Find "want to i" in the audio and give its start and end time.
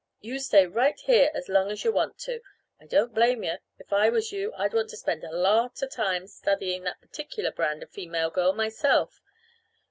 1.91-2.87